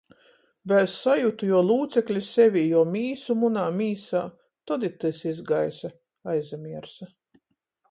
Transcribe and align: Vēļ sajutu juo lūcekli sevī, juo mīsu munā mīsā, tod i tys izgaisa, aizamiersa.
Vēļ 0.69 0.87
sajutu 0.93 1.49
juo 1.49 1.59
lūcekli 1.65 2.23
sevī, 2.29 2.63
juo 2.71 2.81
mīsu 2.95 3.37
munā 3.43 3.67
mīsā, 3.77 4.23
tod 4.71 4.89
i 4.91 4.93
tys 5.05 5.23
izgaisa, 5.35 5.95
aizamiersa. 6.37 7.13